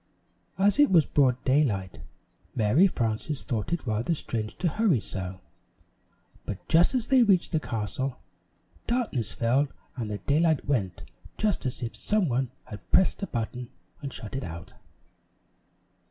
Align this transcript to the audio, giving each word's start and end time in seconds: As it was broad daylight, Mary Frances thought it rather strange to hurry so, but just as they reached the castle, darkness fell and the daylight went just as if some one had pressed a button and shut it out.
As 0.57 0.79
it 0.79 0.89
was 0.89 1.05
broad 1.05 1.43
daylight, 1.45 2.01
Mary 2.55 2.87
Frances 2.87 3.43
thought 3.43 3.71
it 3.71 3.85
rather 3.85 4.15
strange 4.15 4.55
to 4.57 4.67
hurry 4.67 4.99
so, 4.99 5.39
but 6.43 6.67
just 6.67 6.95
as 6.95 7.05
they 7.09 7.21
reached 7.21 7.51
the 7.51 7.59
castle, 7.59 8.17
darkness 8.87 9.35
fell 9.35 9.67
and 9.95 10.09
the 10.09 10.17
daylight 10.17 10.65
went 10.65 11.03
just 11.37 11.67
as 11.67 11.83
if 11.83 11.95
some 11.95 12.27
one 12.27 12.49
had 12.63 12.91
pressed 12.91 13.21
a 13.21 13.27
button 13.27 13.69
and 14.01 14.11
shut 14.11 14.35
it 14.35 14.43
out. 14.43 14.73